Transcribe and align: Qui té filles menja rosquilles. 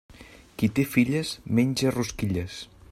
Qui 0.61 0.69
té 0.79 0.85
filles 0.95 1.35
menja 1.59 1.95
rosquilles. 1.99 2.61